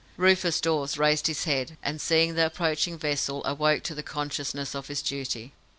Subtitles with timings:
[0.17, 4.87] Rufus Dawes raised his head, and, seeing the approaching vessel, awoke to the consciousness of
[4.87, 5.53] his duty.